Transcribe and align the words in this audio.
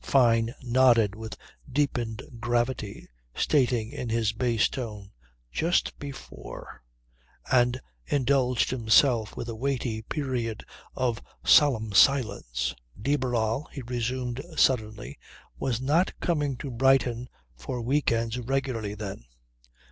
Fyne 0.03 0.55
nodded 0.63 1.13
with 1.13 1.37
deepened 1.71 2.23
gravity, 2.39 3.07
stating 3.35 3.91
in 3.91 4.09
his 4.09 4.31
bass 4.33 4.67
tone 4.67 5.11
"Just 5.51 5.99
before," 5.99 6.81
and 7.51 7.79
indulged 8.07 8.71
himself 8.71 9.37
with 9.37 9.47
a 9.47 9.53
weighty 9.53 10.01
period 10.01 10.65
of 10.95 11.21
solemn 11.45 11.91
silence. 11.91 12.73
De 12.99 13.15
Barral, 13.15 13.67
he 13.71 13.83
resumed 13.83 14.41
suddenly, 14.57 15.19
was 15.59 15.79
not 15.79 16.19
coming 16.19 16.57
to 16.57 16.71
Brighton 16.71 17.29
for 17.55 17.79
week 17.79 18.11
ends 18.11 18.39
regularly, 18.39 18.95
then. 18.95 19.25